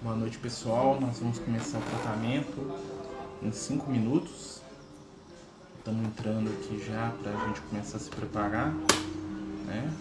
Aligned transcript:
Boa 0.00 0.16
noite, 0.16 0.38
pessoal. 0.38 0.98
Nós 0.98 1.18
vamos 1.18 1.38
começar 1.38 1.76
o 1.76 1.82
tratamento 1.82 2.80
em 3.42 3.52
5 3.52 3.90
minutos. 3.90 4.62
Estamos 5.76 6.06
entrando 6.06 6.48
aqui 6.48 6.82
já 6.82 7.12
para 7.22 7.32
a 7.32 7.46
gente 7.48 7.60
começar 7.60 7.98
a 7.98 8.00
se 8.00 8.08
preparar, 8.08 8.72
né? 9.66 9.92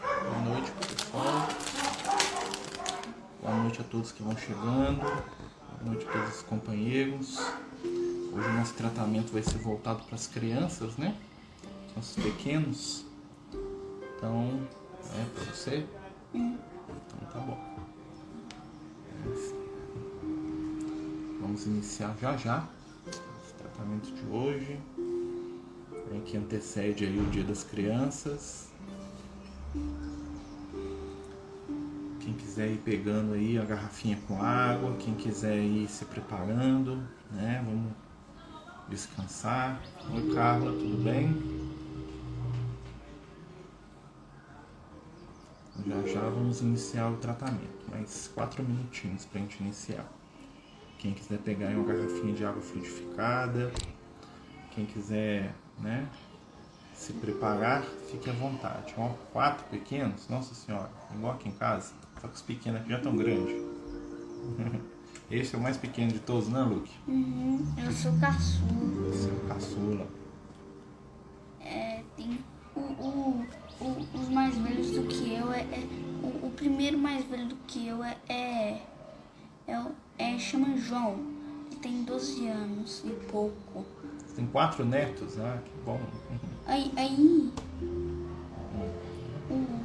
Boa 0.00 0.54
noite, 0.54 0.70
pessoal. 0.70 1.48
Boa 3.42 3.56
noite 3.56 3.80
a 3.82 3.84
todos 3.84 4.10
que 4.10 4.22
vão 4.22 4.34
chegando. 4.38 5.00
Boa 5.00 5.92
noite 5.92 6.08
a 6.08 6.12
todos 6.12 6.36
os 6.36 6.42
companheiros. 6.42 7.38
Hoje 7.82 8.48
o 8.48 8.52
nosso 8.54 8.72
tratamento 8.72 9.34
vai 9.34 9.42
ser 9.42 9.58
voltado 9.58 10.02
para 10.04 10.14
as 10.14 10.26
crianças, 10.26 10.96
né? 10.96 11.14
Nossos 11.96 12.22
pequenos. 12.22 13.04
Então, 14.16 14.66
é 15.14 15.24
para 15.34 15.44
você? 15.52 15.86
Então 16.34 17.28
tá 17.32 17.38
bom. 17.38 17.74
Vamos 21.40 21.66
iniciar 21.66 22.16
já 22.20 22.36
já 22.36 22.68
esse 23.06 23.54
tratamento 23.54 24.10
de 24.12 24.26
hoje. 24.26 24.80
Né, 26.10 26.20
que 26.24 26.36
antecede 26.36 27.04
aí 27.04 27.18
o 27.18 27.24
Dia 27.30 27.44
das 27.44 27.64
Crianças. 27.64 28.68
Quem 32.20 32.32
quiser 32.34 32.70
ir 32.70 32.78
pegando 32.78 33.34
aí 33.34 33.58
a 33.58 33.64
garrafinha 33.64 34.18
com 34.26 34.42
água, 34.42 34.96
quem 34.96 35.14
quiser 35.14 35.58
ir 35.58 35.86
se 35.88 36.04
preparando, 36.06 36.96
né? 37.30 37.62
Vamos 37.64 37.92
descansar. 38.88 39.80
Oi 40.12 40.34
Carla, 40.34 40.72
tudo 40.72 41.02
bem? 41.02 41.53
Já 45.86 46.02
já 46.06 46.20
vamos 46.20 46.62
iniciar 46.62 47.10
o 47.10 47.16
tratamento, 47.16 47.90
mais 47.90 48.30
quatro 48.34 48.62
minutinhos 48.64 49.26
para 49.26 49.38
a 49.38 49.42
gente 49.42 49.60
iniciar. 49.62 50.06
Quem 50.98 51.12
quiser 51.12 51.38
pegar 51.40 51.68
uma 51.68 51.84
garrafinha 51.84 52.32
de 52.32 52.42
água 52.42 52.62
fluidificada, 52.62 53.70
quem 54.70 54.86
quiser, 54.86 55.54
né, 55.78 56.08
se 56.94 57.12
preparar, 57.12 57.82
fique 58.10 58.30
à 58.30 58.32
vontade. 58.32 58.94
Ó, 58.96 59.10
quatro 59.30 59.66
pequenos, 59.66 60.26
nossa 60.28 60.54
senhora, 60.54 60.90
igual 61.14 61.34
aqui 61.34 61.50
em 61.50 61.52
casa, 61.52 61.92
só 62.18 62.28
que 62.28 62.34
os 62.34 62.42
pequenos 62.42 62.80
aqui 62.80 62.88
já 62.88 62.96
estão 62.96 63.14
grandes. 63.14 63.54
Esse 65.30 65.54
é 65.54 65.58
o 65.58 65.60
mais 65.60 65.76
pequeno 65.76 66.12
de 66.12 66.20
todos, 66.20 66.48
né, 66.48 66.62
Luke? 66.62 66.90
Uhum, 67.06 67.62
eu 67.76 67.92
sou 67.92 68.12
caçula. 68.18 69.08
Esse 69.10 69.28
é 69.28 69.32
o 69.32 69.48
caçula. 69.48 70.23
Que 77.74 77.88
eu 77.88 78.04
é 78.04 78.16
é, 78.28 78.80
é, 80.16 80.38
chama 80.38 80.76
João. 80.76 81.18
Ele 81.66 81.80
tem 81.80 82.04
12 82.04 82.46
anos 82.46 83.02
e 83.04 83.10
pouco. 83.26 83.84
Você 84.24 84.36
tem 84.36 84.46
quatro 84.46 84.84
netos? 84.84 85.40
Ah, 85.40 85.58
que 85.64 85.72
bom. 85.84 86.00
Aí, 86.66 86.92
aí 86.96 87.52
o, 89.50 89.80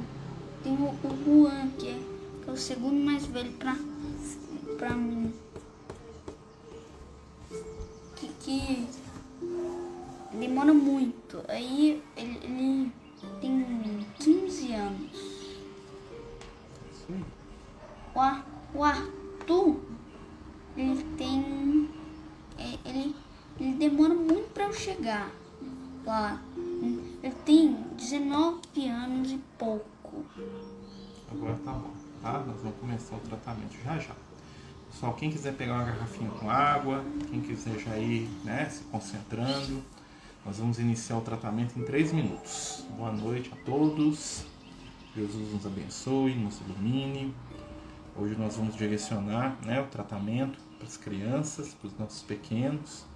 tem 0.62 0.72
o, 0.72 0.84
o 0.84 1.24
Juan, 1.24 1.68
que 1.70 1.88
é, 1.88 1.98
que 2.44 2.50
é 2.50 2.52
o 2.52 2.56
segundo 2.56 2.94
mais 2.94 3.26
velho 3.26 3.52
pra, 3.54 3.76
pra 4.78 4.90
mim. 4.90 5.34
Que, 8.14 8.28
que 8.38 8.88
demora 10.38 10.72
muito. 10.72 11.42
Aí 11.48 12.00
O, 18.14 18.78
o 18.78 18.84
Arthur, 18.84 19.76
ele 20.76 21.02
tem. 21.16 21.88
é, 22.58 22.78
Ele, 22.88 23.14
ele 23.58 23.74
demora 23.74 24.14
muito 24.14 24.52
pra 24.52 24.64
eu 24.64 24.72
chegar 24.72 25.30
lá. 26.04 26.40
Ele 27.22 27.34
tem 27.44 27.74
19 27.96 28.88
anos 28.88 29.30
e 29.32 29.38
pouco. 29.58 30.24
Agora 31.30 31.56
tá 31.64 31.72
bom, 31.72 31.90
tá? 32.22 32.32
Nós 32.44 32.56
vamos 32.62 32.78
começar 32.80 33.16
o 33.16 33.20
tratamento 33.20 33.76
já 33.84 33.98
já. 33.98 34.14
Pessoal, 34.90 35.14
quem 35.14 35.30
quiser 35.30 35.54
pegar 35.54 35.74
uma 35.74 35.84
garrafinha 35.84 36.30
com 36.30 36.50
água, 36.50 37.04
quem 37.30 37.40
quiser 37.40 37.78
já 37.78 37.96
ir 37.96 38.28
né, 38.42 38.68
se 38.68 38.82
concentrando, 38.84 39.80
nós 40.44 40.58
vamos 40.58 40.80
iniciar 40.80 41.16
o 41.18 41.20
tratamento 41.20 41.78
em 41.78 41.84
3 41.84 42.12
minutos. 42.12 42.84
Boa 42.96 43.12
noite 43.12 43.50
a 43.52 43.64
todos. 43.64 44.44
Jesus 45.14 45.52
nos 45.52 45.64
abençoe, 45.66 46.34
nos 46.34 46.60
ilumine. 46.60 47.32
Hoje 48.20 48.36
nós 48.36 48.54
vamos 48.56 48.76
direcionar 48.76 49.56
né, 49.64 49.80
o 49.80 49.86
tratamento 49.86 50.58
para 50.76 50.86
as 50.86 50.98
crianças, 50.98 51.72
para 51.72 51.88
os 51.88 51.98
nossos 51.98 52.22
pequenos, 52.22 53.06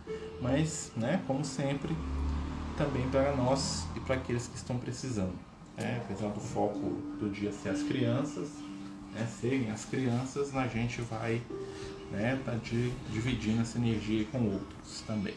mas, 0.41 0.93
né, 0.97 1.23
como 1.27 1.45
sempre, 1.45 1.95
também 2.79 3.07
para 3.11 3.37
nós 3.37 3.87
e 3.95 4.01
para 4.01 4.15
aqueles 4.15 4.47
que 4.47 4.57
estão 4.57 4.79
precisando. 4.79 5.35
né? 5.77 6.01
apesar 6.03 6.29
do 6.29 6.41
foco 6.41 6.79
do 7.19 7.29
dia 7.29 7.53
ser 7.53 7.69
as 7.69 7.83
crianças, 7.83 8.49
né, 9.13 9.27
serem 9.27 9.71
as 9.71 9.85
crianças, 9.85 10.57
a 10.57 10.67
gente 10.69 11.03
vai 11.03 11.43
né, 12.11 12.41
tá 12.43 12.55
di- 12.55 12.93
dividindo 13.11 13.61
essa 13.61 13.77
energia 13.77 14.25
com 14.33 14.39
outros 14.53 15.03
também. 15.03 15.35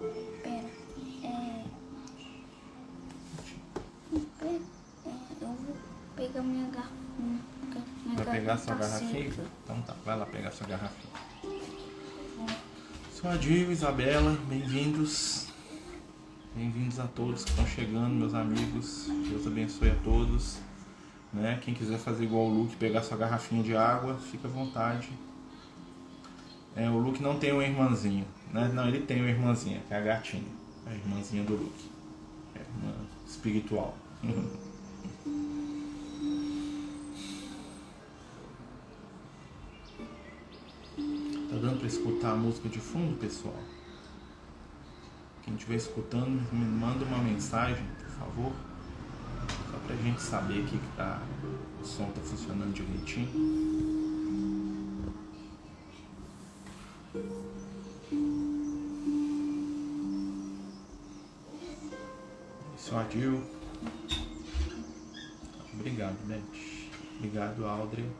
É. 0.00 0.64
Pera, 4.38 4.50
é, 4.50 4.60
eu 5.42 5.48
vou 5.48 5.76
pegar 6.16 6.42
minha 6.42 6.70
garrafinha. 6.70 7.03
Vai 8.24 8.40
pegar 8.40 8.56
sua 8.56 8.74
tá 8.74 8.86
garrafinha? 8.86 9.32
Então 9.62 9.82
tá, 9.82 9.94
vai 10.04 10.16
lá 10.16 10.24
pegar 10.24 10.50
sua 10.50 10.66
garrafinha. 10.66 11.12
Sou 13.12 13.30
Adil, 13.30 13.70
Isabela, 13.70 14.34
bem-vindos. 14.48 15.48
Bem-vindos 16.56 16.98
a 16.98 17.06
todos 17.06 17.44
que 17.44 17.50
estão 17.50 17.66
chegando, 17.66 18.14
meus 18.14 18.32
amigos. 18.32 19.08
Deus 19.28 19.46
abençoe 19.46 19.90
a 19.90 19.94
todos. 19.96 20.58
Né? 21.34 21.60
Quem 21.62 21.74
quiser 21.74 21.98
fazer 21.98 22.24
igual 22.24 22.46
o 22.46 22.54
Luke, 22.54 22.76
pegar 22.76 23.02
sua 23.02 23.18
garrafinha 23.18 23.62
de 23.62 23.76
água, 23.76 24.14
fica 24.16 24.48
à 24.48 24.50
vontade. 24.50 25.10
É, 26.74 26.88
o 26.88 26.96
Luke 26.98 27.22
não 27.22 27.38
tem 27.38 27.52
uma 27.52 27.64
irmãzinha. 27.64 28.24
Né? 28.50 28.70
Não, 28.72 28.88
ele 28.88 29.00
tem 29.00 29.20
uma 29.20 29.28
irmãzinha, 29.28 29.82
que 29.86 29.92
é 29.92 29.98
a 29.98 30.00
gatinha. 30.00 30.48
A 30.86 30.94
irmãzinha 30.94 31.44
do 31.44 31.56
Luke. 31.56 31.90
É 32.54 32.60
a 32.60 32.62
irmã 32.62 32.94
espiritual. 33.26 33.94
pra 41.84 41.88
escutar 41.92 42.32
a 42.32 42.36
música 42.36 42.66
de 42.66 42.78
fundo, 42.78 43.18
pessoal? 43.18 43.58
Quem 45.42 45.54
estiver 45.54 45.76
escutando, 45.76 46.40
me 46.50 46.64
manda 46.64 47.04
uma 47.04 47.18
mensagem, 47.18 47.84
por 47.98 48.08
favor. 48.08 48.52
Só 49.70 49.78
pra 49.86 49.94
gente 49.96 50.22
saber 50.22 50.64
que 50.64 50.80
tá, 50.96 51.20
o 51.82 51.84
som 51.84 52.06
tá 52.06 52.22
funcionando 52.22 52.72
direitinho. 52.72 53.28
Esse 62.78 62.90
é 62.90 62.94
o 62.94 62.98
Adil. 62.98 63.44
Obrigado, 65.74 66.16
Beth. 66.26 66.40
Obrigado, 67.18 67.66
Aldre. 67.66 68.10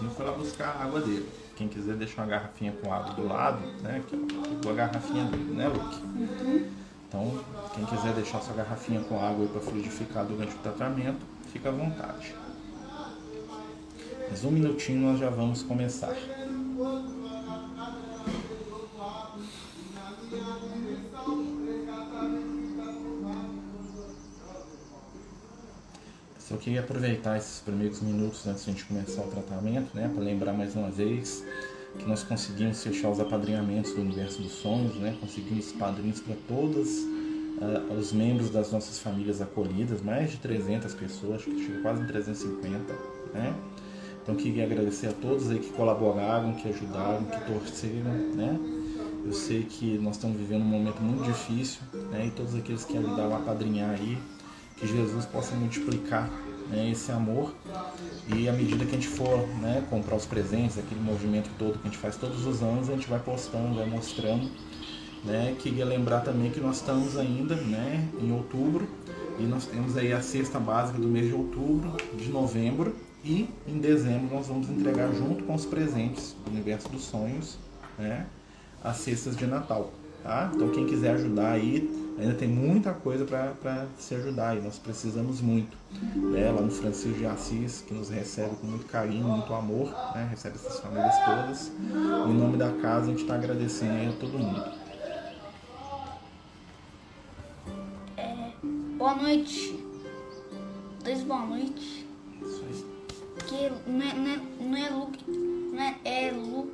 O 0.00 0.08
rapazinho 0.08 0.10
foi 0.10 0.26
lá 0.26 0.32
buscar 0.32 0.68
a 0.68 0.84
água 0.84 1.00
dele. 1.00 1.28
Quem 1.56 1.68
quiser 1.68 1.94
deixar 1.96 2.22
uma 2.22 2.28
garrafinha 2.28 2.72
com 2.72 2.92
água 2.92 3.14
do 3.14 3.26
lado, 3.26 3.60
né? 3.82 4.02
Que 4.08 4.16
pegou 4.16 4.72
a 4.72 4.74
garrafinha 4.74 5.24
dele, 5.24 5.52
né, 5.52 5.68
Luke? 5.68 6.02
Então, 7.08 7.44
quem 7.74 7.84
quiser 7.84 8.14
deixar 8.14 8.40
sua 8.40 8.54
garrafinha 8.54 9.00
com 9.00 9.20
água 9.20 9.46
para 9.48 9.60
fluidificar 9.60 10.24
durante 10.24 10.54
o 10.54 10.58
tratamento, 10.58 11.26
fica 11.52 11.68
à 11.68 11.72
vontade. 11.72 12.34
Mais 14.28 14.44
um 14.44 14.50
minutinho 14.50 15.10
nós 15.10 15.18
já 15.18 15.28
vamos 15.28 15.62
começar. 15.62 16.14
Queria 26.70 26.84
aproveitar 26.84 27.36
esses 27.36 27.58
primeiros 27.58 28.00
minutos 28.00 28.46
antes 28.46 28.64
de 28.64 28.70
a 28.70 28.72
gente 28.72 28.84
começar 28.84 29.22
o 29.22 29.26
tratamento, 29.26 29.92
né, 29.92 30.08
para 30.14 30.22
lembrar 30.22 30.52
mais 30.52 30.76
uma 30.76 30.88
vez 30.88 31.44
que 31.98 32.06
nós 32.06 32.22
conseguimos 32.22 32.80
fechar 32.80 33.10
os 33.10 33.18
apadrinhamentos 33.18 33.92
do 33.92 34.00
Universo 34.00 34.40
dos 34.40 34.52
Sonhos, 34.52 34.94
né, 34.94 35.16
conseguimos 35.20 35.72
padrinhos 35.72 36.20
para 36.20 36.36
todos 36.46 36.88
ah, 37.60 37.92
os 37.92 38.12
membros 38.12 38.50
das 38.50 38.70
nossas 38.70 39.00
famílias 39.00 39.42
acolhidas, 39.42 40.00
mais 40.00 40.30
de 40.30 40.36
300 40.36 40.94
pessoas, 40.94 41.40
acho 41.40 41.50
que 41.50 41.66
chega 41.66 41.82
quase 41.82 42.02
em 42.02 42.06
350, 42.06 42.94
né. 43.34 43.52
Então 44.22 44.36
queria 44.36 44.62
agradecer 44.62 45.08
a 45.08 45.12
todos 45.12 45.50
aí 45.50 45.58
que 45.58 45.70
colaboraram, 45.70 46.54
que 46.54 46.68
ajudaram, 46.68 47.24
que 47.24 47.52
torceram, 47.52 48.12
né? 48.36 48.56
Eu 49.26 49.32
sei 49.32 49.64
que 49.64 49.98
nós 49.98 50.14
estamos 50.14 50.38
vivendo 50.38 50.62
um 50.62 50.66
momento 50.66 51.02
muito 51.02 51.24
difícil, 51.24 51.80
né? 52.12 52.26
E 52.26 52.30
todos 52.30 52.54
aqueles 52.54 52.84
que 52.84 52.96
ajudaram 52.96 53.34
a 53.34 53.40
padrinhar 53.40 53.90
aí, 53.90 54.16
que 54.76 54.86
Jesus 54.86 55.26
possa 55.26 55.54
multiplicar 55.56 56.30
né, 56.70 56.90
esse 56.90 57.10
amor 57.10 57.52
e 58.34 58.48
à 58.48 58.52
medida 58.52 58.84
que 58.84 58.92
a 58.92 58.94
gente 58.94 59.08
for 59.08 59.46
né, 59.60 59.84
comprar 59.90 60.16
os 60.16 60.24
presentes, 60.24 60.78
aquele 60.78 61.00
movimento 61.00 61.50
todo 61.58 61.78
que 61.78 61.88
a 61.88 61.90
gente 61.90 61.98
faz 61.98 62.16
todos 62.16 62.46
os 62.46 62.62
anos, 62.62 62.88
a 62.88 62.92
gente 62.92 63.08
vai 63.08 63.18
postando, 63.18 63.74
vai 63.74 63.86
mostrando. 63.86 64.48
Né? 65.24 65.54
Queria 65.58 65.84
lembrar 65.84 66.20
também 66.20 66.50
que 66.50 66.60
nós 66.60 66.76
estamos 66.76 67.18
ainda 67.18 67.54
né, 67.56 68.08
em 68.20 68.32
outubro 68.32 68.88
e 69.38 69.42
nós 69.42 69.66
temos 69.66 69.96
aí 69.96 70.12
a 70.12 70.22
cesta 70.22 70.58
básica 70.58 70.98
do 70.98 71.08
mês 71.08 71.26
de 71.26 71.34
outubro, 71.34 71.96
de 72.16 72.30
novembro 72.30 72.94
e 73.24 73.48
em 73.66 73.78
dezembro 73.78 74.34
nós 74.34 74.46
vamos 74.46 74.70
entregar 74.70 75.12
junto 75.12 75.44
com 75.44 75.54
os 75.54 75.66
presentes 75.66 76.34
do 76.44 76.50
Universo 76.50 76.88
dos 76.88 77.02
Sonhos 77.02 77.58
né, 77.98 78.26
as 78.82 78.96
cestas 78.96 79.36
de 79.36 79.46
Natal. 79.46 79.92
Tá? 80.22 80.50
Então 80.54 80.68
quem 80.70 80.86
quiser 80.86 81.14
ajudar 81.14 81.52
aí, 81.52 81.99
ainda 82.18 82.34
tem 82.34 82.48
muita 82.48 82.92
coisa 82.92 83.24
para 83.24 83.86
se 83.98 84.14
ajudar 84.14 84.56
e 84.56 84.60
nós 84.60 84.78
precisamos 84.78 85.40
muito. 85.40 85.76
Né? 86.14 86.50
Lá 86.50 86.60
no 86.60 86.70
Francisco 86.70 87.18
de 87.18 87.26
Assis, 87.26 87.82
que 87.86 87.94
nos 87.94 88.10
recebe 88.10 88.54
com 88.56 88.66
muito 88.66 88.86
carinho, 88.86 89.26
muito 89.26 89.52
amor, 89.52 89.90
né? 90.14 90.28
recebe 90.30 90.56
essas 90.56 90.80
famílias 90.80 91.14
todas. 91.24 91.72
Em 92.28 92.34
nome 92.34 92.56
da 92.56 92.72
casa, 92.72 93.06
a 93.06 93.08
gente 93.10 93.22
está 93.22 93.34
agradecendo 93.34 93.92
aí 93.92 94.08
a 94.08 94.12
todo 94.12 94.38
mundo. 94.38 94.64
É, 98.16 98.52
boa 98.96 99.14
noite. 99.14 99.84
Dois 101.02 101.22
boa 101.22 101.46
noite. 101.46 102.06
Isso 102.42 102.64
aí. 102.68 102.90
Que 103.46 103.90
não 103.90 104.02
é, 104.02 104.14
não 104.14 104.28
é, 104.28 104.40
não 104.60 104.76
é 104.76 104.90
Luke. 104.90 105.30
Não 105.30 105.82
é, 105.82 105.96
é 106.04 106.30
Lu. 106.30 106.70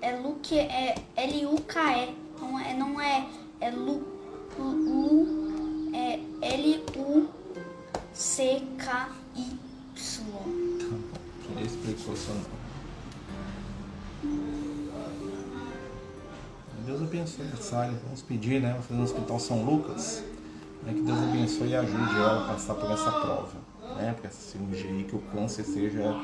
É 0.00 0.16
Luke, 0.16 0.56
é 0.56 0.94
L-U-K-E. 1.16 2.14
Não 2.40 2.58
é, 2.58 2.74
não 2.74 3.00
é, 3.00 3.26
é 3.60 3.70
Lu, 3.70 4.17
Lu, 4.62 5.90
é 5.94 6.20
L-U-C-K-Y. 6.42 7.28
Tá 9.94 10.86
bom. 10.86 11.08
Já 11.54 11.62
explicou 11.62 12.16
só 12.16 12.32
não. 12.32 12.58
Deus 16.84 17.02
abençoe 17.02 17.46
a 17.52 17.56
Sara. 17.56 17.92
Vamos 18.04 18.22
pedir, 18.22 18.60
né? 18.62 18.70
Vamos 18.70 18.86
fazer 18.86 18.98
no 18.98 19.04
Hospital 19.04 19.38
São 19.38 19.64
Lucas. 19.64 20.24
Né, 20.82 20.94
que 20.94 21.02
Deus 21.02 21.18
abençoe 21.18 21.68
e 21.68 21.76
ajude 21.76 22.14
ela 22.16 22.44
a 22.44 22.52
passar 22.52 22.74
por 22.74 22.90
essa 22.90 23.10
prova. 23.10 23.58
Né? 23.96 24.14
Por 24.16 24.26
essa 24.26 24.50
cirurgia 24.50 24.90
aí, 24.90 25.04
que 25.04 25.16
o 25.16 25.18
câncer 25.18 25.64
seja 25.64 26.14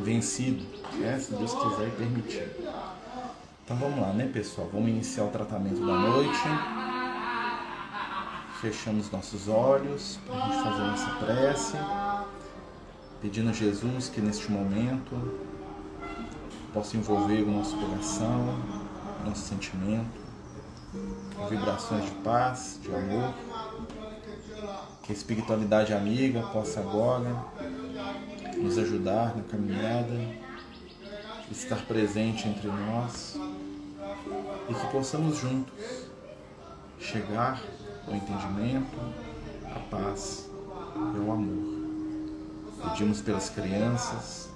vencido. 0.00 0.64
Né? 0.94 1.18
Se 1.18 1.34
Deus 1.34 1.52
quiser 1.52 1.88
e 1.88 1.90
permitir. 1.90 2.48
Então 3.64 3.76
vamos 3.76 4.00
lá, 4.00 4.12
né, 4.12 4.26
pessoal? 4.32 4.68
Vamos 4.72 4.88
iniciar 4.88 5.24
o 5.24 5.30
tratamento 5.30 5.84
da 5.84 5.98
noite. 5.98 6.40
Fechamos 8.64 9.10
nossos 9.10 9.46
olhos 9.46 10.18
para 10.26 10.36
a 10.36 10.48
gente 10.48 10.62
fazer 10.62 10.82
nossa 10.84 11.10
prece, 11.16 11.76
pedindo 13.20 13.50
a 13.50 13.52
Jesus 13.52 14.08
que 14.08 14.22
neste 14.22 14.50
momento 14.50 15.34
possa 16.72 16.96
envolver 16.96 17.42
o 17.42 17.50
nosso 17.50 17.76
coração, 17.76 18.58
nosso 19.22 19.42
sentimento, 19.42 20.18
com 21.36 21.46
vibrações 21.46 22.06
de 22.06 22.10
paz, 22.22 22.80
de 22.80 22.88
amor. 22.88 23.34
Que 25.02 25.12
a 25.12 25.14
espiritualidade 25.14 25.92
amiga 25.92 26.40
possa 26.44 26.80
agora 26.80 27.44
nos 28.56 28.78
ajudar 28.78 29.36
na 29.36 29.42
caminhada, 29.42 30.18
estar 31.50 31.84
presente 31.84 32.48
entre 32.48 32.68
nós 32.68 33.38
e 34.70 34.74
que 34.74 34.86
possamos 34.86 35.36
juntos 35.36 36.08
chegar 36.98 37.62
ao 38.06 38.14
entendimento, 38.14 38.98
à 39.74 39.78
paz 39.90 40.50
e 40.96 41.18
ao 41.18 41.32
amor. 41.32 41.74
Pedimos 42.82 43.20
pelas 43.22 43.48
crianças, 43.50 44.50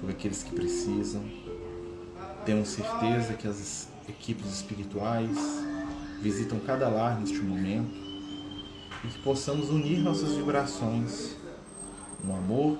por 0.00 0.10
aqueles 0.10 0.42
que 0.42 0.54
precisam. 0.54 1.22
Temos 2.44 2.68
certeza 2.68 3.34
que 3.34 3.48
as 3.48 3.88
equipes 4.08 4.46
espirituais 4.52 5.36
visitam 6.20 6.58
cada 6.60 6.88
lar 6.88 7.18
neste 7.18 7.40
momento 7.40 7.94
e 9.04 9.08
que 9.08 9.18
possamos 9.22 9.68
unir 9.70 9.98
nossas 9.98 10.32
vibrações 10.32 11.36
no 12.22 12.36
amor 12.36 12.78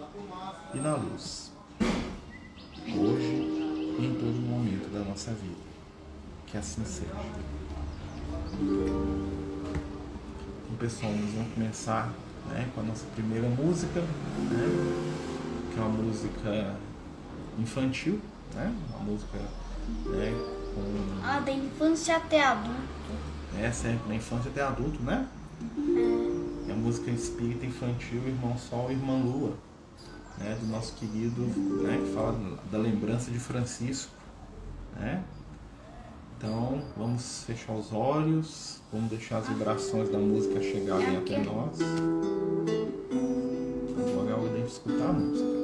e 0.74 0.78
na 0.78 0.94
luz, 0.94 1.52
hoje 1.80 3.56
e 3.98 4.06
em 4.06 4.14
todo 4.14 4.34
momento 4.40 4.90
da 4.92 5.00
nossa 5.00 5.32
vida. 5.32 5.66
Que 6.46 6.58
assim 6.58 6.84
seja. 6.84 7.10
Pessoal, 10.74 11.10
nós 11.12 11.30
vamos 11.32 11.54
começar 11.54 12.12
né, 12.50 12.68
com 12.74 12.82
a 12.82 12.84
nossa 12.84 13.06
primeira 13.14 13.48
música, 13.48 14.00
né, 14.00 15.16
que 15.72 15.78
é 15.78 15.82
uma 15.82 15.88
música 15.88 16.76
infantil, 17.58 18.20
né, 18.54 18.74
uma 18.90 18.98
música 18.98 19.38
né, 19.38 20.32
com. 20.74 21.24
Ah, 21.24 21.40
da 21.40 21.50
infância 21.52 22.16
até 22.16 22.44
adulto. 22.44 22.80
É, 23.58 23.72
sempre, 23.72 24.06
da 24.06 24.14
infância 24.14 24.50
até 24.50 24.62
adulto, 24.62 25.02
né? 25.02 25.26
É 26.68 26.72
a 26.72 26.76
música 26.76 27.10
espírita 27.10 27.64
infantil 27.64 28.26
Irmão 28.26 28.58
Sol 28.58 28.90
e 28.90 28.92
Irmã 28.92 29.14
Lua, 29.14 29.54
né, 30.36 30.58
do 30.60 30.66
nosso 30.66 30.94
querido, 30.96 31.40
né, 31.82 32.02
que 32.04 32.12
fala 32.12 32.38
da 32.70 32.76
lembrança 32.76 33.30
de 33.30 33.38
Francisco, 33.38 34.12
né? 34.94 35.24
Então, 36.38 36.82
vamos 36.96 37.44
fechar 37.44 37.72
os 37.72 37.92
olhos, 37.92 38.82
vamos 38.92 39.08
deixar 39.08 39.38
as 39.38 39.48
vibrações 39.48 40.10
da 40.10 40.18
música 40.18 40.60
chegarem 40.60 41.16
até 41.16 41.42
nós. 41.42 41.78
Agora 43.98 44.30
é 44.30 44.34
hora 44.34 44.60
de 44.60 44.66
escutar 44.66 45.08
a 45.08 45.12
música. 45.14 45.56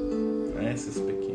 Esses 0.72 0.98
pequenos, 0.98 1.31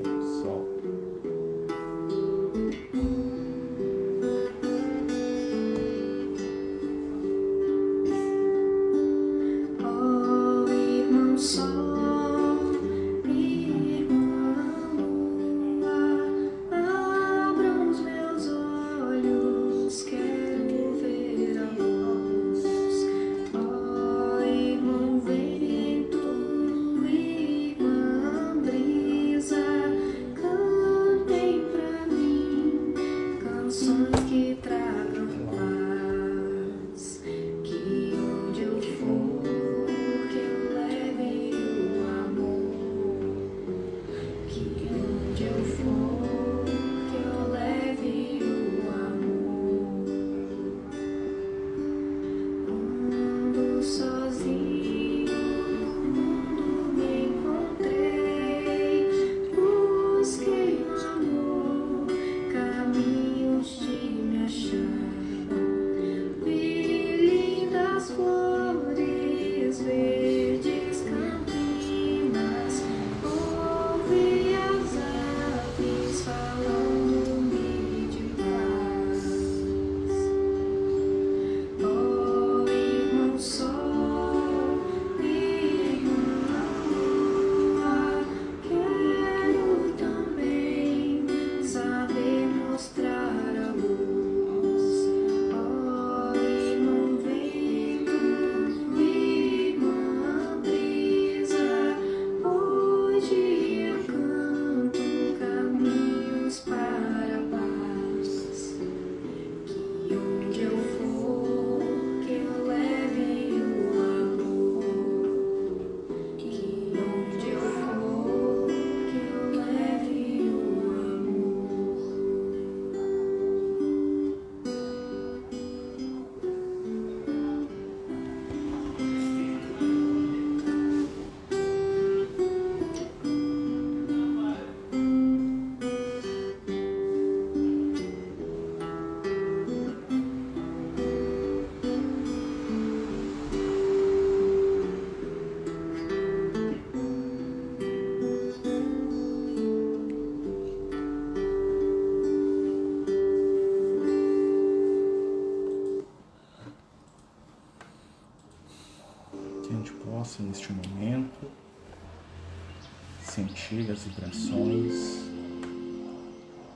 sentir 163.77 163.91
as 163.91 164.03
vibrações 164.03 164.93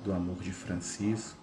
do 0.04 0.14
amor 0.14 0.36
de 0.38 0.52
Francisco 0.52 1.36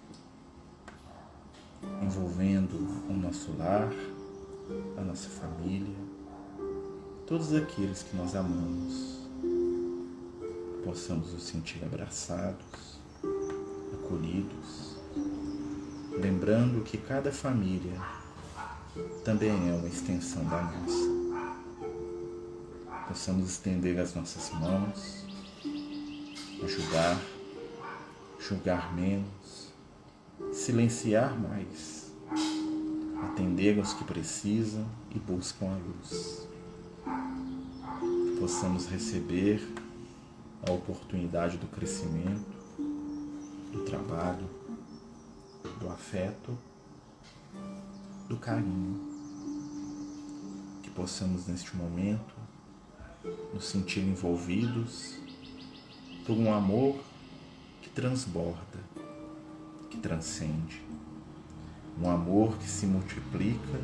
envolvendo 2.01 2.75
o 3.09 3.13
nosso 3.13 3.51
lar, 3.57 3.91
a 4.97 5.01
nossa 5.01 5.27
família, 5.27 5.95
todos 7.27 7.53
aqueles 7.53 8.03
que 8.03 8.15
nós 8.15 8.35
amamos, 8.35 9.19
possamos 10.85 11.33
nos 11.33 11.43
sentir 11.43 11.83
abraçados, 11.83 12.99
acolhidos, 13.93 14.95
lembrando 16.21 16.83
que 16.83 16.97
cada 16.97 17.33
família 17.33 17.99
também 19.25 19.69
é 19.69 19.73
uma 19.73 19.87
extensão 19.87 20.43
da 20.45 20.61
nossa. 20.61 21.19
Possamos 23.09 23.49
estender 23.49 23.99
as 23.99 24.13
nossas 24.13 24.51
mãos, 24.51 25.28
ajudar, 26.63 27.19
julgar 28.39 28.93
menos, 28.93 29.69
silenciar 30.51 31.37
mais, 31.39 32.11
atender 33.23 33.77
aos 33.79 33.93
que 33.93 34.03
precisam 34.03 34.85
e 35.13 35.19
buscam 35.19 35.67
a 35.67 35.77
luz. 35.77 36.47
Que 38.01 38.39
possamos 38.39 38.87
receber 38.87 39.61
a 40.67 40.71
oportunidade 40.71 41.57
do 41.57 41.67
crescimento, 41.67 42.57
do 43.71 43.83
trabalho, 43.85 44.49
do 45.79 45.89
afeto, 45.89 46.57
do 48.27 48.37
carinho. 48.37 49.07
Que 50.83 50.89
possamos 50.89 51.47
neste 51.47 51.75
momento 51.75 52.35
nos 53.53 53.65
sentir 53.65 54.01
envolvidos 54.01 55.19
por 56.29 56.37
um 56.37 56.53
amor 56.53 56.95
que 57.81 57.89
transborda, 57.89 58.79
que 59.89 59.97
transcende. 59.97 60.79
Um 61.99 62.07
amor 62.07 62.55
que 62.59 62.69
se 62.69 62.85
multiplica 62.85 63.81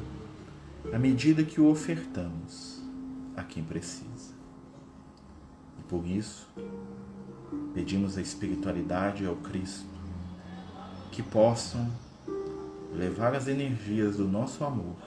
à 0.94 1.00
medida 1.00 1.44
que 1.44 1.60
o 1.60 1.68
ofertamos 1.68 2.84
a 3.36 3.42
quem 3.42 3.64
precisa. 3.64 4.36
E 5.80 5.84
por 5.90 6.06
isso, 6.06 6.48
pedimos 7.74 8.16
a 8.16 8.22
espiritualidade 8.22 9.24
e 9.24 9.28
ao 9.28 9.38
Cristo 9.38 9.90
que 11.12 11.24
possam 11.24 11.92
levar 12.94 13.34
as 13.34 13.48
energias 13.48 14.18
do 14.18 14.28
nosso 14.28 14.64
amor 14.64 14.98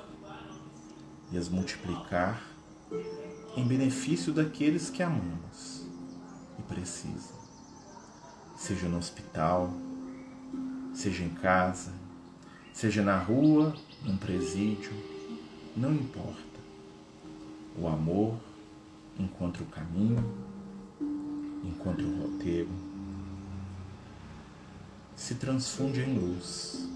e 1.30 1.38
as 1.38 1.49
multiplicar 1.49 2.42
em 3.57 3.64
benefício 3.64 4.33
daqueles 4.33 4.90
que 4.90 5.04
amamos 5.04 5.77
precisam. 6.68 7.37
Seja 8.56 8.88
no 8.88 8.98
hospital, 8.98 9.72
seja 10.94 11.25
em 11.25 11.30
casa, 11.30 11.92
seja 12.72 13.02
na 13.02 13.18
rua, 13.18 13.75
num 14.04 14.16
presídio, 14.16 14.92
não 15.76 15.92
importa. 15.94 16.58
O 17.76 17.87
amor 17.87 18.37
encontra 19.18 19.62
o 19.62 19.66
caminho, 19.66 20.25
encontra 21.64 22.04
o 22.04 22.22
roteiro, 22.22 22.70
se 25.14 25.37
transfunde 25.37 26.00
em 26.00 26.18
luz, 26.18 26.88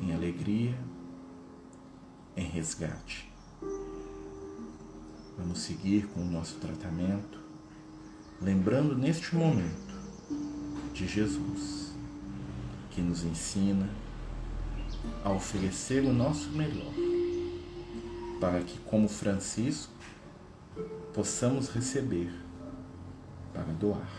em 0.00 0.14
alegria, 0.14 0.78
em 2.36 2.46
resgate. 2.46 3.30
Vamos 5.36 5.60
seguir 5.60 6.06
com 6.08 6.20
o 6.20 6.30
nosso 6.30 6.56
tratamento, 6.56 7.41
lembrando 8.42 8.96
neste 8.96 9.34
momento 9.36 9.92
de 10.92 11.06
Jesus, 11.06 11.92
que 12.90 13.00
nos 13.00 13.24
ensina 13.24 13.88
a 15.24 15.30
oferecer 15.30 16.04
o 16.04 16.12
nosso 16.12 16.50
melhor, 16.50 16.92
para 18.40 18.60
que, 18.60 18.78
como 18.80 19.08
Francisco, 19.08 19.92
possamos 21.14 21.68
receber 21.68 22.32
para 23.54 23.72
doar. 23.72 24.10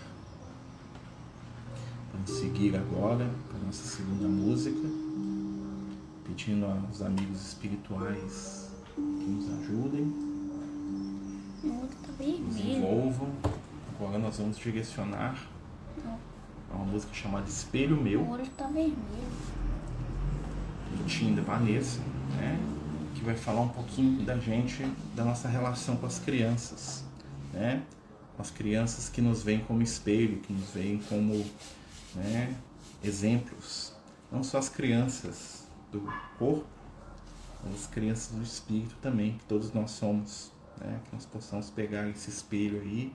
Vamos 2.14 2.30
seguir 2.40 2.76
agora 2.76 3.30
com 3.52 3.58
a 3.58 3.66
nossa 3.66 3.86
segunda 3.88 4.28
música, 4.28 4.88
pedindo 6.26 6.66
aos 6.66 7.02
amigos 7.02 7.48
espirituais 7.48 8.70
que 8.96 9.02
nos 9.02 9.50
ajudem 9.60 10.34
nos 12.20 12.58
envolvam. 12.60 13.43
Agora 14.14 14.28
nós 14.28 14.38
vamos 14.38 14.60
direcionar 14.60 15.36
a 16.72 16.76
uma 16.76 16.86
música 16.86 17.12
chamada 17.16 17.50
Espelho 17.50 18.00
Meu, 18.00 18.22
O 18.22 18.30
outro 18.30 18.48
tá 18.52 18.66
vermelho. 18.66 18.96
do 20.96 21.04
Tim 21.08 21.34
da 21.34 21.42
Vanessa, 21.42 22.00
né? 22.38 22.60
que 23.16 23.24
vai 23.24 23.36
falar 23.36 23.62
um 23.62 23.70
pouquinho 23.70 24.24
da 24.24 24.38
gente, 24.38 24.86
da 25.16 25.26
nossa 25.26 25.48
relação 25.48 25.96
com 25.96 26.06
as 26.06 26.20
crianças, 26.20 27.04
né? 27.52 27.82
com 28.36 28.44
as 28.44 28.52
crianças 28.52 29.10
que 29.10 29.20
nos 29.20 29.42
veem 29.42 29.62
como 29.62 29.82
espelho, 29.82 30.38
que 30.42 30.54
nos 30.54 30.70
veem 30.70 31.00
como 31.10 31.44
né, 32.14 32.56
exemplos. 33.04 33.96
Não 34.32 34.44
só 34.44 34.60
as 34.60 34.70
crianças 34.70 35.68
do 35.92 36.02
corpo, 36.38 36.68
mas 37.64 37.74
as 37.74 37.88
crianças 37.88 38.32
do 38.32 38.44
espírito 38.44 38.96
também, 39.02 39.40
que 39.40 39.46
todos 39.46 39.74
nós 39.74 39.90
somos. 39.90 40.52
Né? 40.80 41.00
Que 41.06 41.16
nós 41.16 41.26
possamos 41.26 41.72
pegar 41.72 42.08
esse 42.10 42.30
espelho 42.30 42.80
aí 42.80 43.12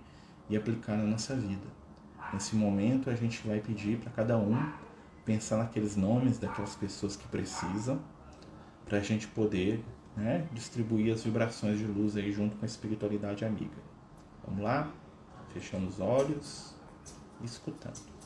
e 0.49 0.57
aplicar 0.57 0.97
na 0.97 1.05
nossa 1.05 1.35
vida. 1.35 1.67
Nesse 2.33 2.57
momento, 2.57 3.11
a 3.11 3.15
gente 3.15 3.47
vai 3.47 3.61
pedir 3.61 3.99
para 3.99 4.11
cada 4.11 4.37
um 4.37 4.57
pensar 5.25 5.59
naqueles 5.59 5.95
nomes 5.97 6.39
daquelas 6.39 6.75
pessoas 6.75 7.17
que 7.17 7.29
precisam, 7.29 8.01
para 8.87 8.99
a 8.99 9.03
gente 9.03 9.29
poder 9.29 9.85
né, 10.17 10.49
distribuir 10.53 11.13
as 11.13 11.23
vibrações 11.23 11.79
de 11.79 11.85
luz 11.85 12.17
aí 12.17 12.33
junto 12.33 12.57
com 12.57 12.65
a 12.65 12.67
espiritualidade 12.67 13.45
amiga. 13.45 13.77
Vamos 14.47 14.65
lá? 14.65 14.91
Fechando 15.53 15.87
os 15.87 16.01
olhos 16.01 16.75
e 17.43 17.45
escutando. 17.45 18.18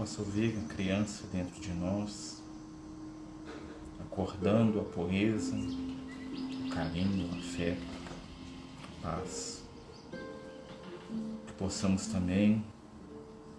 Possa 0.00 0.22
ouvir 0.22 0.56
a 0.56 0.74
criança 0.74 1.26
dentro 1.30 1.60
de 1.60 1.74
nós, 1.74 2.42
acordando 4.00 4.80
a 4.80 4.82
pureza, 4.82 5.54
o 5.54 6.70
carinho, 6.70 7.28
o 7.28 7.38
afeto, 7.38 7.82
a 9.02 9.10
paz. 9.10 9.62
Que 11.46 11.52
possamos 11.58 12.06
também 12.06 12.64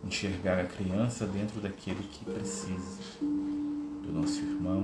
enxergar 0.04 0.58
a 0.58 0.66
criança 0.66 1.28
dentro 1.28 1.62
daquele 1.62 2.02
que 2.08 2.26
precisa, 2.26 2.98
do 3.20 4.12
nosso 4.12 4.40
irmão, 4.40 4.82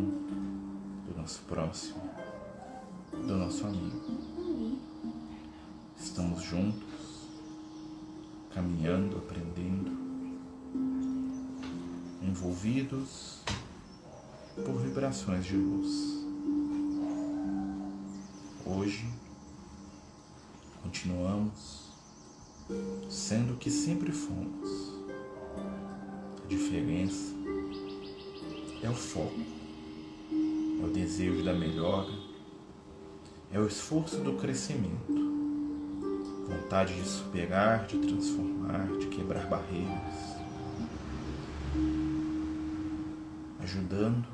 do 1.08 1.20
nosso 1.20 1.42
próximo, 1.48 2.04
do 3.12 3.36
nosso 3.36 3.66
amigo. 3.66 4.80
Estamos 6.00 6.44
juntos, 6.44 7.28
caminhando, 8.54 9.18
aprendendo, 9.18 10.07
envolvidos 12.38 13.40
por 14.64 14.80
vibrações 14.80 15.44
de 15.44 15.56
luz. 15.56 16.24
Hoje, 18.64 19.10
continuamos 20.84 21.88
sendo 23.10 23.54
o 23.54 23.58
que 23.58 23.72
sempre 23.72 24.12
fomos. 24.12 24.94
A 26.44 26.48
diferença 26.48 27.34
é 28.84 28.90
o 28.90 28.94
foco, 28.94 29.42
é 30.32 30.86
o 30.86 30.92
desejo 30.94 31.44
da 31.44 31.54
melhora, 31.54 32.14
é 33.52 33.60
o 33.60 33.66
esforço 33.66 34.18
do 34.18 34.34
crescimento, 34.34 35.12
vontade 36.48 36.94
de 36.94 37.08
superar, 37.08 37.88
de 37.88 37.98
transformar, 37.98 38.96
de 39.00 39.08
quebrar 39.08 39.48
barreiras, 39.48 40.37
ajudando 43.68 44.26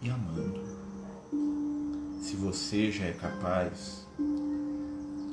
e 0.00 0.08
amando. 0.08 0.62
Se 2.22 2.34
você 2.34 2.90
já 2.90 3.04
é 3.04 3.12
capaz 3.12 4.06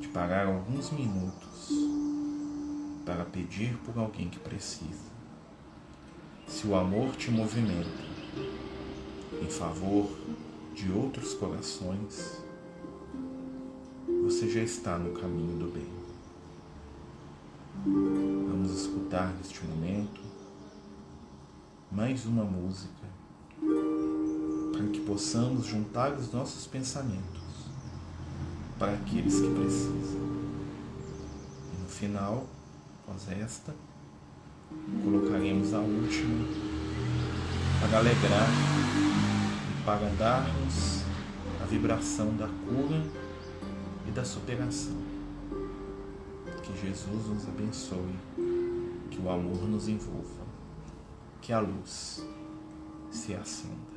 de 0.01 0.08
parar 0.10 0.47
alguns 0.47 0.91
minutos 0.91 1.69
para 3.06 3.23
pedir 3.23 3.78
por 3.86 3.97
alguém 3.97 4.28
que 4.30 4.38
precisa, 4.38 5.15
se 6.45 6.67
o 6.67 6.75
amor 6.75 7.15
te 7.15 7.32
movimenta 7.32 8.04
em 9.41 9.49
favor 9.49 10.10
de 10.73 10.91
outros 10.91 11.34
corações, 11.36 12.43
você 14.23 14.49
já 14.49 14.60
está 14.60 14.97
no 14.97 15.17
caminho 15.17 15.58
do 15.58 15.71
bem. 15.71 15.88
Vamos 18.49 18.71
escutar 18.71 19.34
neste 19.38 19.65
momento 19.65 20.25
mais 21.95 22.25
uma 22.25 22.43
música 22.43 22.94
para 24.86 24.91
que 24.91 25.00
possamos 25.02 25.65
juntar 25.65 26.13
os 26.13 26.32
nossos 26.32 26.67
pensamentos 26.67 27.41
para 28.78 28.93
aqueles 28.93 29.39
que 29.39 29.50
precisam. 29.56 30.21
E 31.74 31.82
no 31.82 31.88
final, 31.88 32.45
após 33.04 33.32
esta, 33.32 33.74
colocaremos 35.04 35.74
a 35.74 35.80
última 35.80 36.45
para 37.82 37.98
alegrar 37.98 38.50
e 39.71 39.86
para 39.86 40.10
darmos 40.17 41.02
a 41.62 41.65
vibração 41.65 42.36
da 42.36 42.48
cura 42.48 43.02
e 44.08 44.12
da 44.12 44.24
superação. 44.24 44.98
Que 46.62 46.88
Jesus 46.88 47.28
nos 47.28 47.48
abençoe, 47.48 48.15
que 49.10 49.19
o 49.19 49.30
amor 49.30 49.67
nos 49.67 49.88
envolva, 49.88 50.45
que 51.41 51.54
a 51.54 51.60
luz 51.60 52.24
se 53.10 53.34
acenda. 53.34 53.94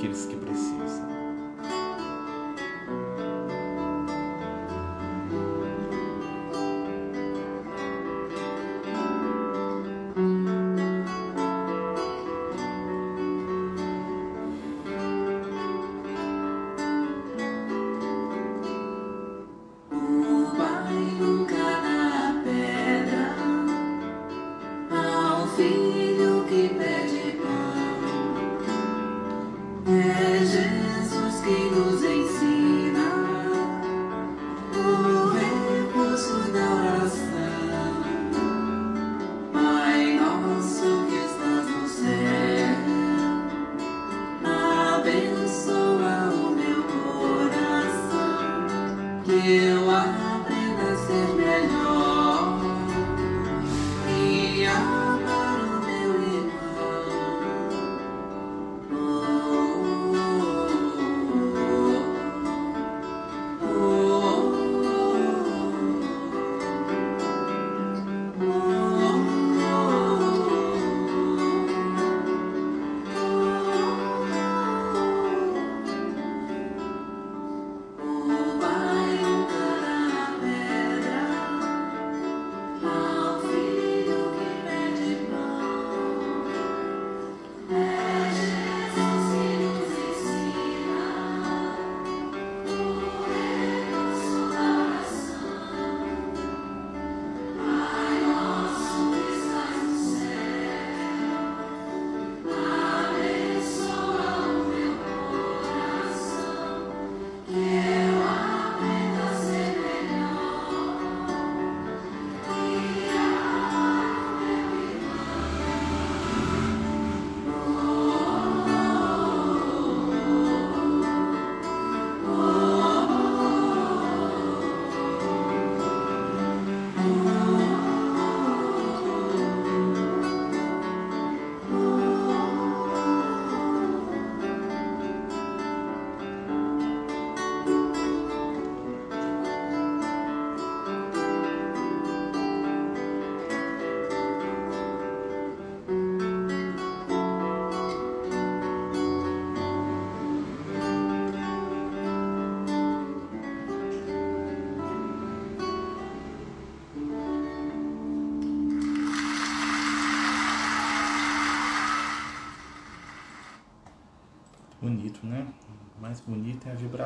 Filho 0.00 0.14
que 0.14 0.34
pede 0.34 1.09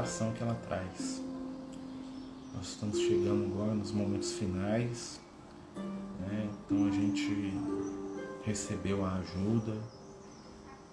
que 0.05 0.43
ela 0.43 0.55
traz. 0.55 1.23
Nós 2.55 2.69
estamos 2.69 2.99
chegando 2.99 3.47
agora 3.47 3.75
nos 3.75 3.91
momentos 3.91 4.33
finais, 4.33 5.19
né? 6.21 6.47
então 6.67 6.87
a 6.87 6.91
gente 6.91 7.55
recebeu 8.45 9.03
a 9.03 9.15
ajuda, 9.15 9.75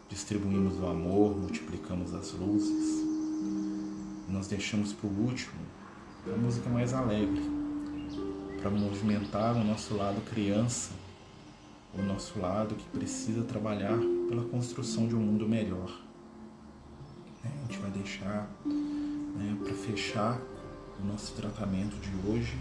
distribuímos 0.07 0.79
o 0.79 0.87
amor, 0.87 1.37
multiplicamos 1.37 2.13
as 2.13 2.31
luzes. 2.31 3.05
Nós 4.29 4.47
deixamos 4.47 4.93
por 4.93 5.11
último 5.11 5.59
a 6.33 6.37
música 6.37 6.69
mais 6.69 6.93
alegre, 6.93 7.41
para 8.61 8.71
movimentar 8.71 9.57
o 9.57 9.63
nosso 9.63 9.93
lado 9.93 10.21
criança, 10.21 10.91
o 11.93 12.01
nosso 12.01 12.39
lado 12.39 12.75
que 12.75 12.97
precisa 12.97 13.43
trabalhar 13.43 13.99
pela 14.29 14.45
construção 14.45 15.05
de 15.05 15.15
um 15.15 15.19
mundo 15.19 15.49
melhor. 15.49 15.99
Né? 17.43 17.51
A 17.57 17.67
gente 17.67 17.79
vai 17.79 17.91
deixar 17.91 18.49
né, 19.35 19.57
para 19.63 19.73
fechar 19.73 20.39
o 21.01 21.05
nosso 21.05 21.33
tratamento 21.33 21.95
de 21.97 22.29
hoje, 22.29 22.57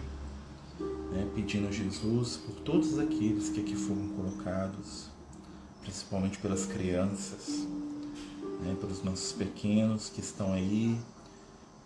né, 1.12 1.28
pedindo 1.34 1.68
a 1.68 1.70
Jesus 1.70 2.36
por 2.36 2.54
todos 2.56 2.98
aqueles 2.98 3.50
que 3.50 3.60
aqui 3.60 3.76
foram 3.76 4.08
colocados, 4.08 5.08
principalmente 5.82 6.38
pelas 6.38 6.66
crianças, 6.66 7.66
né, 8.62 8.76
pelos 8.80 9.02
nossos 9.02 9.32
pequenos 9.32 10.08
que 10.08 10.20
estão 10.20 10.52
aí 10.52 10.98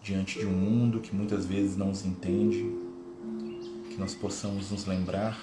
diante 0.03 0.39
de 0.39 0.47
um 0.47 0.53
mundo 0.53 1.01
que 1.01 1.15
muitas 1.15 1.47
vezes 1.47 1.77
não 1.77 1.91
os 1.91 2.05
entende, 2.05 2.71
que 3.91 3.97
nós 3.97 4.15
possamos 4.15 4.71
nos 4.71 4.85
lembrar 4.85 5.39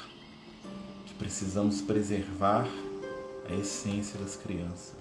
que 1.05 1.13
precisamos 1.15 1.81
preservar 1.81 2.67
a 3.49 3.53
essência 3.55 4.19
das 4.19 4.35
crianças. 4.35 5.00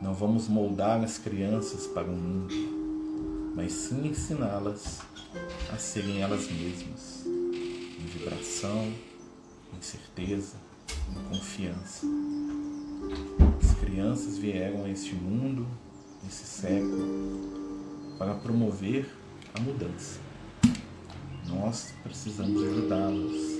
Não 0.00 0.14
vamos 0.14 0.46
moldar 0.46 1.02
as 1.02 1.18
crianças 1.18 1.88
para 1.88 2.06
o 2.06 2.16
mundo, 2.16 2.54
mas 3.56 3.72
sim 3.72 4.06
ensiná-las 4.06 5.00
a 5.72 5.76
serem 5.76 6.22
elas 6.22 6.48
mesmas, 6.48 7.26
em 7.26 8.06
vibração, 8.06 8.92
em 9.76 9.82
certeza, 9.82 10.54
em 11.10 11.28
confiança. 11.28 12.06
As 13.60 13.74
crianças 13.80 14.38
vieram 14.38 14.84
a 14.84 14.88
este 14.88 15.16
mundo, 15.16 15.66
nesse 16.22 16.44
século, 16.44 18.16
para 18.18 18.34
promover 18.34 19.12
a 19.52 19.60
mudança. 19.60 20.20
Nós 21.48 21.92
precisamos 22.04 22.62
ajudá-las, 22.62 23.58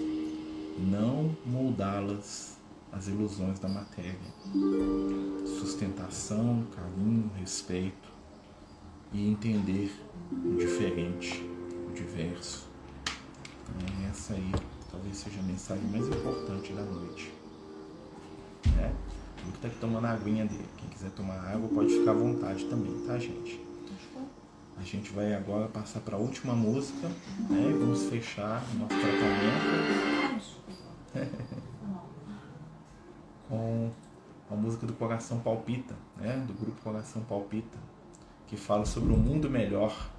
não 0.78 1.36
moldá-las 1.44 2.57
às 2.92 3.08
ilusões 3.08 3.58
da 3.58 3.68
matéria. 3.68 4.18
Sustentação, 5.46 6.66
carinho, 6.74 7.30
respeito 7.36 8.08
e 9.12 9.30
entender 9.30 9.92
o 10.32 10.56
diferente, 10.56 11.42
o 11.88 11.92
diverso. 11.92 12.68
É 14.04 14.08
essa 14.08 14.34
aí 14.34 14.52
talvez 14.90 15.16
seja 15.16 15.40
a 15.40 15.42
mensagem 15.42 15.84
mais 15.90 16.06
importante 16.08 16.72
da 16.72 16.82
noite. 16.82 17.32
É, 18.78 18.90
o 19.46 19.52
que 19.52 19.66
aqui 19.66 19.76
tomando 19.78 20.06
a 20.06 20.12
aguinha 20.12 20.44
dele. 20.44 20.68
Quem 20.76 20.88
quiser 20.88 21.10
tomar 21.10 21.38
água 21.38 21.68
pode 21.68 21.96
ficar 21.98 22.10
à 22.10 22.14
vontade 22.14 22.64
também, 22.66 22.92
tá, 23.06 23.18
gente? 23.18 23.66
A 24.76 24.82
gente 24.82 25.10
vai 25.12 25.34
agora 25.34 25.66
passar 25.68 26.00
para 26.00 26.16
a 26.16 26.18
última 26.18 26.54
música, 26.54 27.08
né? 27.50 27.70
E 27.70 27.72
vamos 27.72 28.04
fechar 28.04 28.64
o 28.74 28.78
nosso 28.78 28.94
tratamento 28.94 29.78
com 33.48 33.90
a 34.50 34.54
música 34.68 34.86
do 34.86 34.92
Coração 34.92 35.40
Palpita, 35.40 35.96
né? 36.16 36.36
Do 36.46 36.52
grupo 36.52 36.78
Coração 36.82 37.22
Palpita, 37.22 37.78
que 38.46 38.56
fala 38.56 38.84
sobre 38.84 39.14
um 39.14 39.16
mundo 39.16 39.48
melhor. 39.48 40.10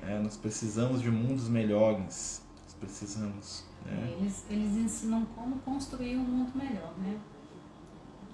Né? 0.00 0.18
Nós 0.18 0.34
precisamos 0.34 1.02
de 1.02 1.10
mundos 1.10 1.46
melhores. 1.46 2.42
Nós 2.64 2.74
precisamos. 2.74 3.64
Né? 3.84 4.16
Eles, 4.18 4.46
eles 4.48 4.72
ensinam 4.72 5.26
como 5.36 5.58
construir 5.58 6.16
um 6.16 6.24
mundo 6.24 6.52
melhor, 6.56 6.94
né? 6.98 7.20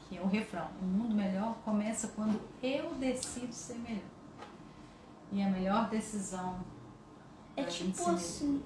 Que 0.08 0.16
é 0.16 0.22
o 0.22 0.28
refrão. 0.28 0.68
Um 0.80 0.86
mundo 0.86 1.14
melhor 1.16 1.56
começa 1.64 2.08
quando 2.08 2.40
eu 2.62 2.94
decido 2.94 3.52
ser 3.52 3.78
melhor. 3.78 4.04
E 5.32 5.42
a 5.42 5.50
melhor 5.50 5.90
decisão. 5.90 6.60
É 7.56 7.64
tipo 7.64 8.10
assim, 8.10 8.62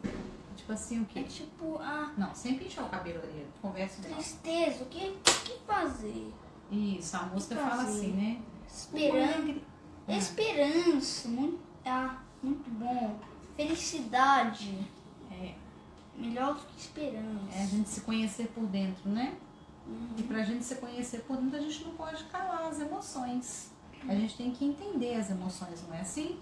Tipo 0.57 0.73
assim 0.73 1.01
o 1.01 1.03
é 1.03 1.07
quê? 1.07 1.23
tipo 1.23 1.79
a 1.79 2.13
Não, 2.19 2.35
sem 2.35 2.59
pinchar 2.59 2.85
o 2.85 2.89
cabelo 2.91 3.21
ali. 3.23 3.47
Conversa 3.63 4.03
tristeza, 4.03 4.85
o 4.85 4.87
que, 4.87 5.09
o 5.09 5.45
que 5.45 5.59
fazer? 5.67 6.33
Isso, 6.71 7.17
a 7.17 7.23
música 7.25 7.55
Que 7.57 7.61
fala 7.63 7.77
fazer? 7.85 7.99
assim, 7.99 8.13
né? 8.13 8.43
Esperança, 8.69 9.61
Ah. 10.09 10.13
esperança, 10.17 11.29
muito, 11.29 11.59
ah, 11.87 12.19
muito 12.43 12.71
bom. 12.71 13.19
Felicidade, 13.57 14.87
É, 15.31 15.55
melhor 16.17 16.55
do 16.55 16.61
que 16.61 16.79
esperança. 16.81 17.55
é 17.55 17.63
a 17.63 17.67
gente 17.67 17.89
se 17.89 18.01
conhecer 18.03 18.49
por 18.49 18.65
dentro, 18.67 19.09
né? 19.11 19.35
E 20.19 20.23
pra 20.23 20.43
gente 20.43 20.65
se 20.65 20.75
conhecer 20.77 21.21
por 21.23 21.37
dentro, 21.39 21.57
a 21.57 21.61
gente 21.61 21.85
não 21.85 21.93
pode 21.95 22.23
calar 22.25 22.67
as 22.69 22.79
emoções. 22.81 23.73
A 24.07 24.15
gente 24.15 24.37
tem 24.37 24.51
que 24.51 24.65
entender 24.65 25.15
as 25.15 25.31
emoções, 25.31 25.83
não 25.89 25.95
é 25.97 26.01
assim? 26.03 26.39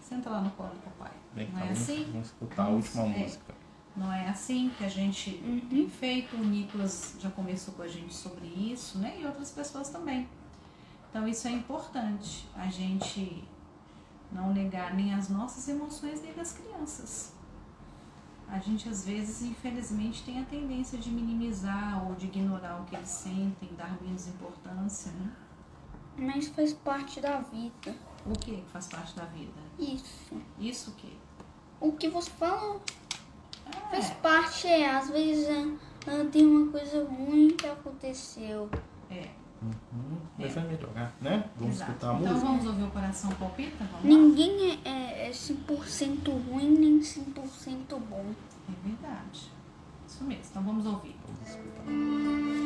Senta 0.00 0.28
lá 0.30 0.40
no 0.40 0.50
colo 0.50 0.70
do 0.70 0.80
papai. 0.80 1.12
Bem, 1.32 1.46
Não 1.46 1.52
então 1.54 1.60
é 1.60 1.72
vamos, 1.72 1.80
assim? 1.82 2.04
vamos 2.10 2.26
escutar 2.26 2.64
a 2.64 2.68
última 2.68 3.04
é. 3.04 3.18
música. 3.20 3.54
Não 3.94 4.10
é 4.12 4.28
assim 4.28 4.70
que 4.76 4.84
a 4.84 4.88
gente 4.88 5.32
tem 5.68 5.88
feito. 5.88 6.36
O 6.36 6.44
Nicolas 6.44 7.14
já 7.18 7.30
conversou 7.30 7.74
com 7.74 7.82
a 7.82 7.88
gente 7.88 8.14
sobre 8.14 8.46
isso, 8.46 8.98
né? 8.98 9.18
E 9.20 9.26
outras 9.26 9.50
pessoas 9.50 9.90
também. 9.90 10.28
Então 11.10 11.28
isso 11.28 11.46
é 11.46 11.50
importante, 11.50 12.48
a 12.56 12.68
gente 12.68 13.44
não 14.32 14.50
negar 14.50 14.94
nem 14.94 15.12
as 15.12 15.28
nossas 15.28 15.68
emoções 15.68 16.22
nem 16.22 16.32
das 16.32 16.52
crianças. 16.52 17.34
A 18.48 18.58
gente 18.58 18.88
às 18.88 19.04
vezes, 19.04 19.42
infelizmente, 19.42 20.22
tem 20.24 20.40
a 20.40 20.44
tendência 20.44 20.98
de 20.98 21.10
minimizar 21.10 22.06
ou 22.06 22.14
de 22.14 22.26
ignorar 22.26 22.80
o 22.80 22.84
que 22.84 22.96
eles 22.96 23.10
sentem, 23.10 23.68
dar 23.76 24.00
menos 24.00 24.26
importância, 24.26 25.12
né? 25.12 25.32
Mas 26.16 26.48
faz 26.48 26.72
parte 26.72 27.20
da 27.20 27.40
vida. 27.40 27.94
O 28.24 28.32
que 28.32 28.56
que 28.56 28.70
faz 28.70 28.86
parte 28.86 29.14
da 29.14 29.24
vida? 29.26 29.60
Isso. 29.78 30.40
Isso 30.58 30.90
o 30.90 30.94
quê? 30.94 31.12
O 31.80 31.92
que 31.92 32.08
você 32.08 32.30
fala 32.30 32.80
faz 33.90 34.10
É, 34.10 34.14
parte, 34.14 34.66
é, 34.66 34.90
às 34.90 35.10
vezes 35.10 35.48
ah, 35.48 35.76
ah, 36.08 36.26
tem 36.30 36.46
uma 36.46 36.70
coisa 36.72 37.04
ruim 37.04 37.48
que 37.56 37.66
aconteceu. 37.66 38.68
é. 39.10 39.28
Uhum. 39.62 40.18
Mas 40.36 40.54
vai 40.54 40.64
melhorar, 40.64 41.12
né? 41.20 41.48
Vamos 41.56 41.76
Exato. 41.76 41.92
escutar 41.92 42.10
a 42.10 42.18
Então 42.18 42.32
música. 42.32 42.46
vamos 42.48 42.66
ouvir 42.66 42.82
o 42.82 42.90
coração 42.90 43.30
palpita? 43.30 43.84
Vamos 43.84 43.92
lá? 43.94 44.00
Ninguém 44.02 44.80
é, 44.84 44.88
é, 44.88 45.28
é 45.28 45.30
100% 45.30 46.28
ruim 46.50 46.70
nem 46.80 46.98
100% 46.98 48.00
bom. 48.10 48.24
É 48.68 48.88
verdade. 48.88 49.52
Isso 50.08 50.24
mesmo. 50.24 50.42
Então 50.50 50.62
vamos 50.64 50.84
ouvir. 50.84 51.14
Vamos 51.24 51.48
escutar. 51.48 51.82
Escutar 51.82 52.61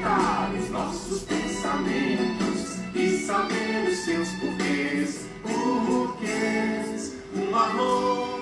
os 0.00 0.70
nossos 0.70 1.22
pensamentos 1.24 2.78
e 2.94 3.18
saber 3.18 3.88
os 3.90 3.98
seus 3.98 4.28
porquês, 4.34 5.26
porquês, 5.42 7.16
um 7.36 7.54
amor, 7.54 8.40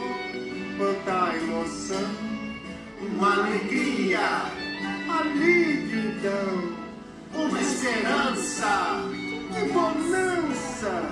quanta 0.76 1.34
emoção, 1.36 2.10
uma 3.00 3.32
alegria, 3.32 4.20
alívio 5.08 6.10
então, 6.10 7.42
uma 7.42 7.60
esperança. 7.60 9.04
Que 9.52 9.72
bonança! 9.72 11.10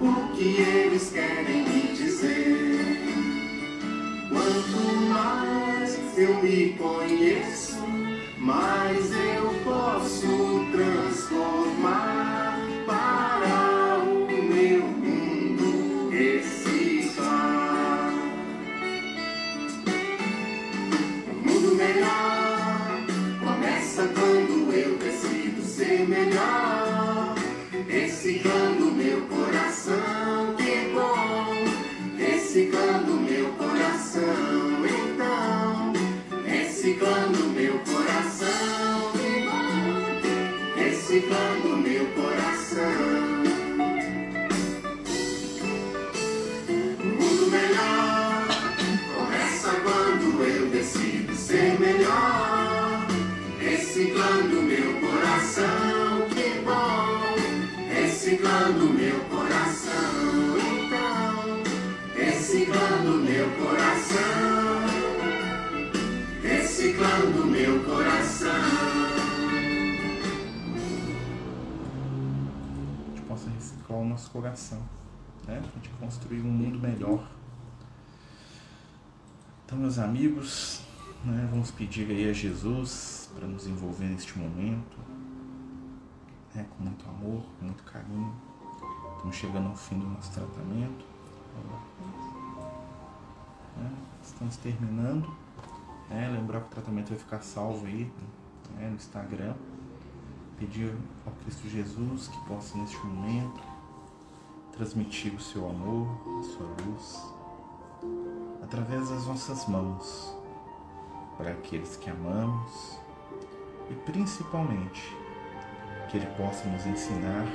O 0.00 0.34
que 0.34 0.60
eles 0.60 1.10
querem 1.10 1.62
me 1.68 1.94
dizer? 1.94 2.98
Quanto 4.30 4.96
mais 5.08 6.18
eu 6.18 6.42
me 6.42 6.72
conheço, 6.72 7.83
mais 8.44 9.10
eu 9.10 9.54
posso 9.64 10.66
transformar 10.70 12.60
para 12.86 14.00
o 14.04 14.42
meu 14.42 14.82
mundo 14.82 16.10
reciclar. 16.10 16.92
Um 21.32 21.36
mundo 21.42 21.74
melhor 21.74 23.00
começa 23.42 24.08
quando 24.08 24.74
eu 24.74 24.98
decido 24.98 25.62
ser 25.62 26.06
melhor. 26.06 27.34
Reciclando 27.88 28.92
meu 28.92 29.22
coração, 29.22 30.54
que 30.58 30.92
bom. 30.92 31.54
Reciclando 32.18 33.14
meu 33.14 33.48
coração, 33.52 34.84
então. 34.84 35.94
Reciclando 36.44 37.43
Reciclando 41.14 41.76
meu 41.76 42.06
coração. 42.06 43.44
Mundo 47.04 47.50
melhor 47.52 48.48
começa 49.14 49.70
quando 49.84 50.42
eu 50.42 50.66
decido 50.70 51.32
ser 51.36 51.78
melhor. 51.78 53.06
Reciclando 53.60 54.60
meu 54.60 54.94
coração, 54.94 56.28
que 56.30 56.58
bom. 56.64 57.36
Reciclando 57.94 58.92
meu 58.92 59.20
coração, 59.30 60.58
então. 60.58 61.62
Reciclando 62.16 63.18
meu 63.18 63.48
coração. 63.50 64.53
Nosso 74.14 74.30
coração, 74.30 74.78
né? 75.44 75.60
Pra 75.60 75.70
gente 75.74 75.88
construir 75.98 76.40
um 76.40 76.50
mundo 76.50 76.78
melhor. 76.78 77.26
Então, 79.66 79.76
meus 79.76 79.98
amigos, 79.98 80.82
né, 81.24 81.48
vamos 81.50 81.72
pedir 81.72 82.08
aí 82.08 82.30
a 82.30 82.32
Jesus 82.32 83.28
para 83.34 83.48
nos 83.48 83.66
envolver 83.66 84.04
neste 84.04 84.38
momento, 84.38 84.98
né, 86.54 86.64
com 86.70 86.84
muito 86.84 87.04
amor, 87.08 87.42
com 87.58 87.64
muito 87.64 87.82
carinho. 87.82 88.32
Estamos 89.16 89.34
chegando 89.34 89.68
ao 89.70 89.76
fim 89.76 89.98
do 89.98 90.06
nosso 90.06 90.30
tratamento. 90.30 91.04
Né, 93.76 93.90
estamos 94.22 94.56
terminando. 94.58 95.28
né, 96.08 96.28
lembrar 96.28 96.60
que 96.60 96.66
o 96.66 96.70
tratamento 96.70 97.08
vai 97.08 97.18
ficar 97.18 97.40
salvo 97.40 97.84
aí 97.86 98.12
né, 98.76 98.90
no 98.90 98.94
Instagram. 98.94 99.54
Pedir 100.56 100.94
ao 101.26 101.32
Cristo 101.32 101.68
Jesus 101.68 102.28
que 102.28 102.38
possa 102.46 102.78
neste 102.78 102.96
momento 103.04 103.73
transmitir 104.76 105.32
o 105.34 105.40
seu 105.40 105.68
amor, 105.68 106.08
a 106.40 106.42
sua 106.42 106.66
luz, 106.84 107.34
através 108.62 109.08
das 109.08 109.26
nossas 109.26 109.68
mãos, 109.68 110.36
para 111.36 111.50
aqueles 111.50 111.96
que 111.96 112.10
amamos 112.10 112.98
e 113.90 113.94
principalmente 113.94 115.16
que 116.10 116.16
Ele 116.16 116.26
possa 116.36 116.68
nos 116.68 116.86
ensinar 116.86 117.46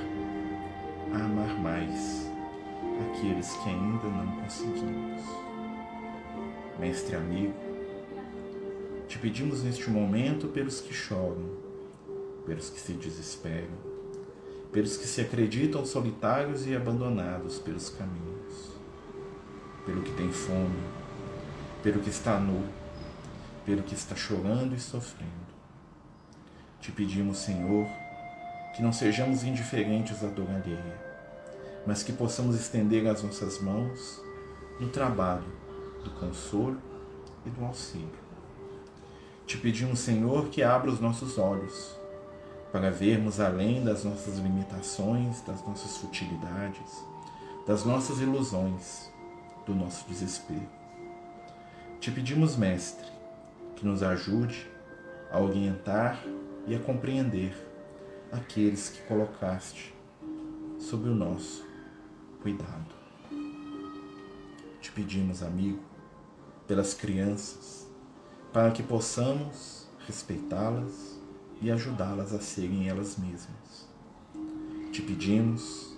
a 1.13 1.25
amar 1.25 1.59
mais 1.59 2.29
aqueles 3.11 3.53
que 3.57 3.69
ainda 3.69 4.07
não 4.07 4.41
conseguimos. 4.41 5.21
Mestre 6.79 7.17
amigo, 7.17 7.53
te 9.07 9.19
pedimos 9.19 9.63
neste 9.63 9.89
momento 9.89 10.47
pelos 10.47 10.79
que 10.79 10.93
choram, 10.93 11.49
pelos 12.45 12.69
que 12.69 12.79
se 12.79 12.93
desesperam, 12.93 13.88
pelos 14.71 14.97
que 14.97 15.07
se 15.07 15.21
acreditam 15.21 15.85
solitários 15.85 16.67
e 16.67 16.75
abandonados 16.75 17.57
pelos 17.57 17.89
caminhos, 17.89 18.73
pelo 19.85 20.01
que 20.03 20.11
tem 20.11 20.31
fome, 20.31 20.83
pelo 21.81 21.99
que 22.01 22.09
está 22.09 22.39
nu, 22.39 22.63
pelo 23.65 23.81
que 23.81 23.95
está 23.95 24.15
chorando 24.15 24.75
e 24.75 24.79
sofrendo. 24.79 25.49
Te 26.79 26.91
pedimos, 26.91 27.39
Senhor, 27.39 27.87
que 28.75 28.83
não 28.83 28.93
sejamos 28.93 29.43
indiferentes 29.43 30.23
à 30.23 30.27
dor 30.27 30.49
alheia, 30.49 31.09
mas 31.85 32.03
que 32.03 32.13
possamos 32.13 32.55
estender 32.55 33.07
as 33.07 33.23
nossas 33.23 33.59
mãos 33.59 34.21
no 34.79 34.89
trabalho 34.89 35.51
do 36.03 36.11
consolo 36.11 36.77
e 37.45 37.49
do 37.49 37.65
auxílio. 37.65 38.07
Te 39.47 39.57
pedimos, 39.57 39.99
Senhor, 39.99 40.49
que 40.49 40.61
abra 40.61 40.91
os 40.91 40.99
nossos 40.99 41.39
olhos 41.39 41.98
para 42.71 42.91
vermos 42.91 43.39
além 43.39 43.83
das 43.83 44.03
nossas 44.03 44.37
limitações, 44.37 45.41
das 45.41 45.65
nossas 45.65 45.97
futilidades, 45.97 47.03
das 47.65 47.83
nossas 47.83 48.19
ilusões, 48.19 49.11
do 49.65 49.73
nosso 49.73 50.07
desespero. 50.07 50.67
Te 51.99 52.11
pedimos, 52.11 52.55
Mestre, 52.55 53.07
que 53.75 53.85
nos 53.85 54.03
ajude 54.03 54.69
a 55.31 55.39
orientar 55.39 56.23
e 56.67 56.75
a 56.75 56.79
compreender 56.79 57.55
aqueles 58.31 58.89
que 58.89 59.01
colocaste 59.03 59.93
sob 60.79 61.09
o 61.09 61.15
nosso 61.15 61.65
cuidado. 62.41 62.99
Te 64.79 64.91
pedimos, 64.91 65.43
amigo, 65.43 65.79
pelas 66.67 66.93
crianças, 66.93 67.89
para 68.53 68.71
que 68.71 68.83
possamos 68.83 69.87
respeitá-las 70.05 71.08
e 71.61 71.71
ajudá-las 71.71 72.33
a 72.33 72.39
serem 72.39 72.87
elas 72.87 73.17
mesmas. 73.17 73.87
Te 74.91 75.01
pedimos 75.01 75.97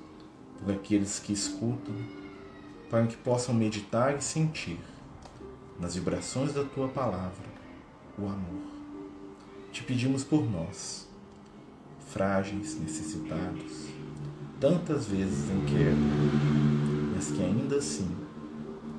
por 0.60 0.74
aqueles 0.74 1.20
que 1.20 1.34
escutam, 1.34 1.96
para 2.90 3.08
que 3.08 3.16
possam 3.18 3.56
meditar 3.56 4.18
e 4.18 4.22
sentir 4.22 4.80
nas 5.80 5.96
vibrações 5.96 6.54
da 6.54 6.64
tua 6.64 6.88
palavra 6.88 7.50
o 8.18 8.26
amor. 8.26 8.72
Te 9.72 9.84
pedimos 9.84 10.24
por 10.24 10.44
nós, 10.50 11.08
frágeis, 12.10 12.78
necessitados, 12.80 13.88
tantas 14.60 15.06
vezes 15.06 15.50
em 15.50 15.66
queda, 15.66 17.16
mas 17.16 17.32
que 17.32 17.42
ainda 17.42 17.78
assim 17.78 18.10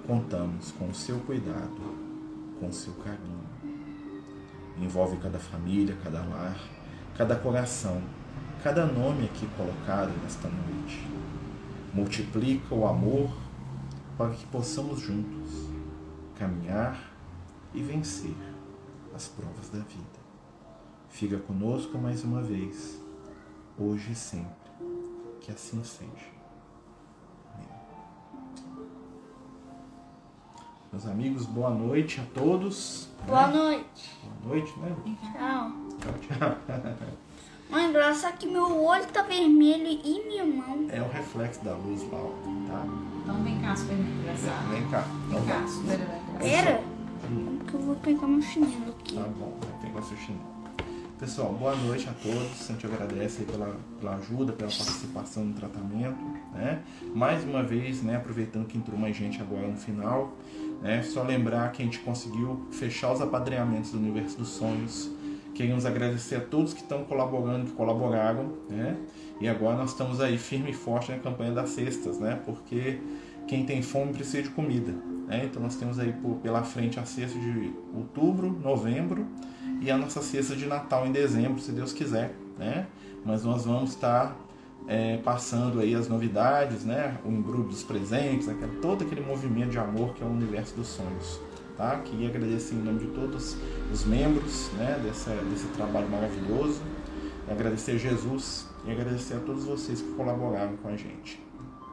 contamos 0.06 0.72
com 0.72 0.88
o 0.88 0.94
seu 0.94 1.18
cuidado, 1.20 1.76
com 2.58 2.68
o 2.68 2.72
seu 2.72 2.94
carinho. 2.94 3.41
Envolve 4.82 5.16
cada 5.18 5.38
família, 5.38 5.96
cada 6.02 6.24
lar, 6.24 6.58
cada 7.16 7.36
coração, 7.36 8.02
cada 8.64 8.84
nome 8.84 9.26
aqui 9.26 9.46
colocado 9.56 10.12
nesta 10.22 10.48
noite. 10.48 11.06
Multiplica 11.94 12.74
o 12.74 12.84
amor 12.86 13.30
para 14.18 14.30
que 14.30 14.44
possamos 14.46 15.00
juntos 15.00 15.68
caminhar 16.36 17.12
e 17.72 17.80
vencer 17.80 18.34
as 19.14 19.28
provas 19.28 19.68
da 19.68 19.78
vida. 19.78 20.20
Fica 21.08 21.38
conosco 21.38 21.96
mais 21.96 22.24
uma 22.24 22.42
vez, 22.42 23.00
hoje 23.78 24.12
e 24.12 24.16
sempre. 24.16 24.50
Que 25.40 25.52
assim 25.52 25.82
seja. 25.84 26.41
Meus 30.92 31.06
amigos, 31.06 31.46
boa 31.46 31.70
noite 31.70 32.20
a 32.20 32.38
todos. 32.38 33.08
Boa 33.26 33.46
né? 33.46 33.56
noite. 33.56 34.10
Boa 34.42 34.54
noite, 34.54 34.78
né? 34.78 34.94
Tchau. 35.32 35.72
Tchau, 35.98 36.38
tchau. 36.38 36.56
Mãe, 37.70 37.88
engraçado 37.88 38.36
que 38.36 38.46
meu 38.46 38.84
olho 38.84 39.06
tá 39.06 39.22
vermelho 39.22 39.86
e 40.04 40.22
minha 40.28 40.44
mão. 40.44 40.86
É 40.90 41.00
o 41.00 41.08
reflexo 41.08 41.64
da 41.64 41.72
luz 41.72 42.02
lá, 42.12 42.18
ó, 42.18 42.30
tá? 42.68 42.84
Então 43.22 43.42
vem 43.42 43.58
cá, 43.62 43.74
super 43.74 43.94
engraçado. 43.94 44.68
Vem 44.68 44.88
cá. 44.90 45.06
Então 45.28 45.40
Vem 45.40 45.48
cá, 45.48 45.58
vai. 45.60 45.68
super 45.68 45.94
engraçado. 45.94 46.38
Pera. 46.38 46.84
Como 47.22 47.64
que 47.64 47.74
eu 47.74 47.80
vou 47.80 47.96
pegar 47.96 48.26
meu 48.26 48.42
chinelo 48.42 48.90
aqui? 48.90 49.14
Tá 49.14 49.22
bom, 49.22 49.58
vai 49.62 49.80
pegar 49.80 50.02
seu 50.02 50.16
chinelo. 50.18 50.52
Pessoal, 51.18 51.52
boa 51.52 51.76
noite 51.76 52.08
a 52.08 52.12
todos. 52.14 52.68
A 52.68 52.72
gente 52.72 52.84
agradece 52.84 53.42
aí 53.42 53.46
pela, 53.46 53.76
pela 54.00 54.16
ajuda, 54.16 54.52
pela 54.52 54.68
participação 54.68 55.44
no 55.44 55.54
tratamento, 55.54 56.18
né? 56.52 56.82
Mais 57.14 57.44
uma 57.44 57.62
vez, 57.62 58.02
né, 58.02 58.16
aproveitando 58.16 58.66
que 58.66 58.76
entrou 58.76 58.98
mais 58.98 59.16
gente 59.16 59.40
agora 59.40 59.68
no 59.68 59.76
final, 59.76 60.34
né? 60.82 61.02
Só 61.02 61.22
lembrar 61.22 61.70
que 61.72 61.80
a 61.80 61.84
gente 61.84 62.00
conseguiu 62.00 62.66
fechar 62.72 63.12
os 63.12 63.20
apadrinhamentos 63.20 63.92
do 63.92 63.98
Universo 63.98 64.36
dos 64.36 64.48
Sonhos. 64.48 65.10
Queremos 65.54 65.86
agradecer 65.86 66.36
a 66.36 66.40
todos 66.40 66.74
que 66.74 66.80
estão 66.80 67.04
colaborando, 67.04 67.66
que 67.66 67.72
colaboraram, 67.72 68.52
né? 68.68 68.96
E 69.40 69.48
agora 69.48 69.76
nós 69.76 69.90
estamos 69.90 70.20
aí 70.20 70.36
firme 70.36 70.70
e 70.70 70.74
forte 70.74 71.12
na 71.12 71.18
campanha 71.18 71.52
das 71.52 71.70
cestas, 71.70 72.18
né? 72.18 72.40
Porque 72.44 72.98
quem 73.46 73.64
tem 73.64 73.82
fome 73.82 74.12
precisa 74.12 74.42
de 74.42 74.50
comida, 74.50 74.92
Né? 75.26 75.44
Então 75.44 75.62
nós 75.62 75.76
temos 75.76 75.98
aí 75.98 76.12
por, 76.12 76.36
pela 76.36 76.62
frente 76.62 76.98
a 76.98 77.04
cesta 77.04 77.38
de 77.38 77.72
outubro, 77.94 78.50
novembro 78.50 79.26
e 79.80 79.90
a 79.90 79.96
nossa 79.96 80.20
cesta 80.20 80.56
de 80.56 80.66
Natal 80.66 81.06
em 81.06 81.12
dezembro, 81.12 81.60
se 81.60 81.72
Deus 81.72 81.92
quiser. 81.92 82.34
Né? 82.58 82.86
Mas 83.24 83.44
nós 83.44 83.64
vamos 83.64 83.90
estar 83.90 84.36
é, 84.86 85.16
passando 85.18 85.80
aí 85.80 85.94
as 85.94 86.08
novidades, 86.08 86.84
né? 86.84 87.18
o 87.24 87.28
embrulho 87.28 87.64
dos 87.64 87.82
presentes, 87.82 88.48
aquele, 88.48 88.76
todo 88.76 89.04
aquele 89.04 89.20
movimento 89.20 89.70
de 89.70 89.78
amor 89.78 90.14
que 90.14 90.22
é 90.22 90.26
o 90.26 90.30
universo 90.30 90.74
dos 90.74 90.88
sonhos. 90.88 91.40
Tá? 91.76 91.98
Queria 92.00 92.28
agradecer 92.28 92.74
em 92.74 92.82
nome 92.82 93.00
de 93.00 93.06
todos 93.06 93.56
os 93.90 94.04
membros 94.04 94.70
né? 94.72 95.00
Desse 95.02 95.66
trabalho 95.74 96.08
maravilhoso, 96.08 96.82
agradecer 97.50 97.92
a 97.92 97.96
Jesus 97.96 98.68
e 98.84 98.90
agradecer 98.90 99.34
a 99.34 99.40
todos 99.40 99.64
vocês 99.64 100.02
que 100.02 100.10
colaboraram 100.12 100.76
com 100.76 100.88
a 100.88 100.96
gente. 100.96 101.42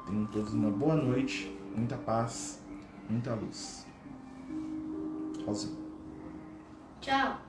Tenham 0.06 0.26
todos 0.26 0.54
uma 0.54 0.72
boa 0.72 0.96
noite, 0.96 1.56
muita 1.76 1.96
paz, 1.96 2.62
muita 3.10 3.34
luz. 3.36 3.86
Rosinha. 5.46 5.78
Tchau. 7.02 7.49